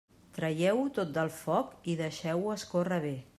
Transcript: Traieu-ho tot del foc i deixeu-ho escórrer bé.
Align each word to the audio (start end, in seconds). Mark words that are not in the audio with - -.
Traieu-ho 0.37 0.85
tot 0.95 1.11
del 1.17 1.29
foc 1.41 1.77
i 1.93 1.97
deixeu-ho 2.01 2.57
escórrer 2.59 3.01
bé. 3.07 3.15